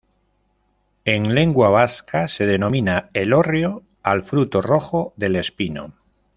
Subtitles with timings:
[1.05, 5.93] En lengua vasca se denomina "elorrio" al fruto rojo del espino.